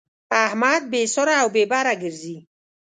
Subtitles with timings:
[0.45, 2.37] احمد بې سره او بې بره ګرځي.